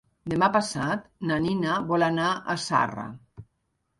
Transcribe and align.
Demà 0.31 0.47
passat 0.53 1.03
na 1.31 1.35
Nina 1.43 1.75
vol 1.91 2.05
anar 2.07 2.31
a 2.33 2.55
Zarra. 2.63 3.05